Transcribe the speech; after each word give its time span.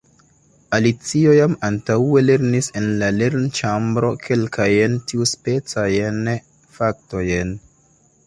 Alicio 0.75 1.33
jam 1.39 1.51
antaŭe 1.67 2.21
lernis 2.29 2.69
en 2.79 2.87
la 3.01 3.09
lernĉambro 3.17 4.09
kelkajn 4.23 4.97
tiuspecajn 5.11 6.23
faktojn. 6.79 7.53